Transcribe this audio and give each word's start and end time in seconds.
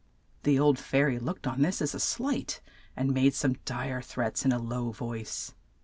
The 0.41 0.57
old 0.57 0.79
fai 0.79 1.03
ry 1.03 1.17
looked 1.19 1.45
on 1.45 1.61
this 1.61 1.79
as 1.79 1.93
a 1.93 1.99
slight, 1.99 2.59
and 2.97 3.13
made 3.13 3.35
some 3.35 3.57
dire 3.65 4.01
threats 4.01 4.43
in 4.45 4.51
a 4.51 4.57
low 4.57 4.89
voice. 4.91 5.53